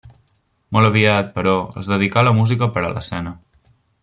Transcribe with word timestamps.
Molt 0.77 0.89
aviat, 0.89 1.29
però, 1.37 1.53
es 1.83 1.93
dedicà 1.95 2.23
a 2.23 2.27
la 2.31 2.35
música 2.41 2.71
per 2.79 2.87
a 2.89 2.93
l'escena. 2.97 3.39